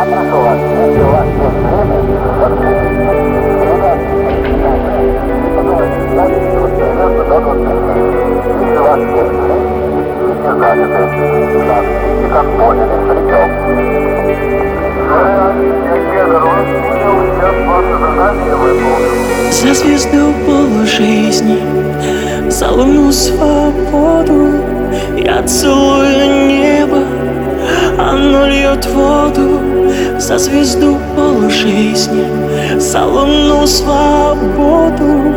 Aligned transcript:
За 0.00 0.06
звезду 19.74 20.32
полжизни, 20.46 21.58
за 22.48 22.70
луну 22.70 23.12
свободу. 23.12 24.64
Я 25.18 25.42
целую 25.42 26.46
небо, 26.48 27.02
оно 27.98 28.46
льет 28.46 28.86
воду 28.86 29.69
За 30.20 30.38
звезду 30.38 30.98
полжизни, 31.16 32.24
за 32.78 33.04
луну 33.06 33.66
свободу. 33.66 35.34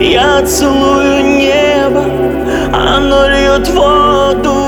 Я 0.00 0.42
целую 0.42 1.24
небо, 1.24 2.04
оно 2.72 3.28
льет 3.28 3.68
воду 3.68 4.63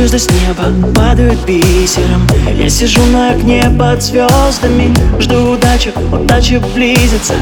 Звезды 0.00 0.18
с 0.18 0.30
неба 0.30 0.92
падают 0.94 1.44
бисером. 1.44 2.26
Я 2.56 2.70
сижу 2.70 3.04
на 3.12 3.32
окне 3.32 3.70
под 3.78 4.02
звездами 4.02 4.94
Жду 5.18 5.52
удачи, 5.52 5.92
удача 6.10 6.58
близится. 6.74 7.34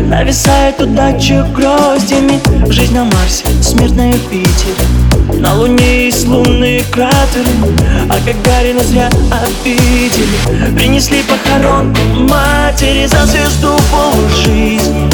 Нависает 0.00 0.80
удача 0.80 1.46
гроздями. 1.54 2.40
Жизнь 2.72 2.94
на 2.94 3.04
Марсе, 3.04 3.44
смерть 3.60 3.94
на 3.96 4.08
Юпитере. 4.08 4.72
На 5.34 5.56
Луне 5.56 6.06
есть 6.06 6.26
лунные 6.26 6.82
кратеры 6.84 7.50
А 8.08 8.16
Гагарина 8.24 8.82
зря 8.82 9.10
обидели. 9.30 10.74
Принесли 10.74 11.22
похоронку 11.24 12.00
матери 12.14 13.04
За 13.04 13.26
звезду 13.26 13.76
полжизни. 13.92 15.10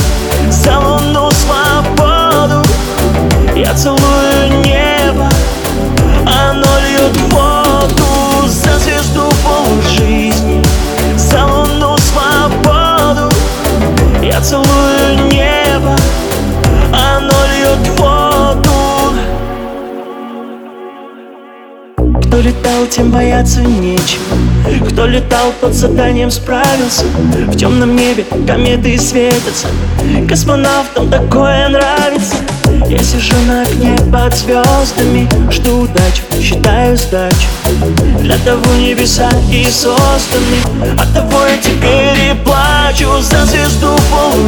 За 0.52 0.78
луну 0.78 1.32
свободу 1.32 2.62
Я 3.56 3.74
целую 3.74 4.11
целую 14.62 15.26
небо 15.30 15.96
Оно 16.92 17.34
льет 17.52 17.88
воду. 17.98 18.72
Кто 22.26 22.40
летал, 22.40 22.86
тем 22.90 23.10
бояться 23.10 23.60
нечего. 23.60 24.36
Кто 24.88 25.06
летал, 25.06 25.52
с 25.62 25.74
заданием 25.74 26.30
справился. 26.30 27.04
В 27.46 27.56
темном 27.56 27.96
небе 27.96 28.24
кометы 28.46 28.98
светятся. 28.98 29.68
Космонавтам 30.28 31.08
такое 31.10 31.68
нравится. 31.68 32.36
Я 32.88 32.98
сижу 32.98 33.34
на 33.46 33.62
окне 33.62 33.96
под 34.12 34.34
звездами. 34.34 35.28
Жду 35.50 35.82
удачу, 35.82 36.22
считаю 36.40 36.96
сдачу. 36.96 37.48
Для 38.20 38.36
того 38.38 38.74
небеса 38.74 39.30
и 39.50 39.64
созданы. 39.64 40.58
От 40.98 41.14
того 41.14 41.46
я 41.46 41.56
теперь 41.58 42.32
и 42.32 42.44
плачу 42.44 43.08
За 43.20 43.46
звезду 43.46 43.96
полжизни 44.10 44.41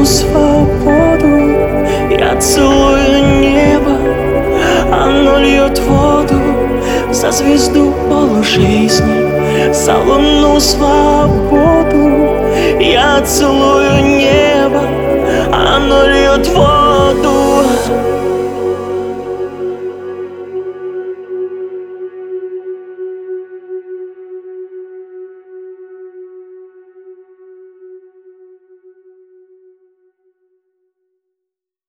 Луну 0.00 0.06
свободу. 0.06 1.28
Я 2.10 2.34
целую 2.40 3.40
небо 3.40 3.98
Оно 4.90 5.38
льет 5.38 5.78
воду. 5.80 6.40
За 7.12 7.30
звезду 7.30 7.92
полжизни 8.08 9.72
За 9.74 9.98
луну 9.98 10.58
свободу. 10.58 12.30
Я 12.80 13.20
целую 13.20 14.02
небо 14.04 14.39